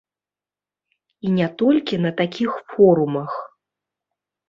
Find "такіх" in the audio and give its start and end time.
2.25-2.51